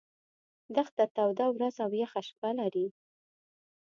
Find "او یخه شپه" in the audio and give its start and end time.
1.85-2.49